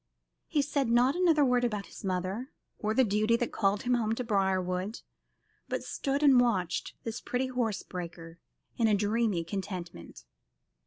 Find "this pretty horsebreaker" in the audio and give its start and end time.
7.03-8.39